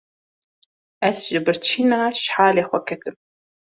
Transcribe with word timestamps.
Ez 1.07 1.17
ji 1.27 1.39
birçîna 1.45 2.01
ji 2.19 2.27
halê 2.35 2.63
xwe 2.69 2.79
ketim. 2.87 3.15